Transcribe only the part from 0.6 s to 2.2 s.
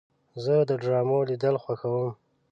د ډرامو لیدل خوښوم.